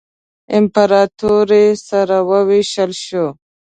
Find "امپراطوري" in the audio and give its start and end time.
0.57-1.61